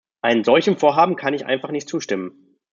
[0.23, 2.57] Einem solchen Vorhaben kann ich einfach nicht zustimmen.